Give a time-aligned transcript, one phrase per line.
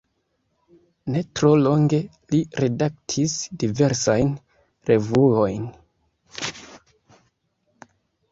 [1.15, 1.97] Ne tro longe
[2.33, 4.33] li redaktis diversajn
[4.91, 5.69] revuojn.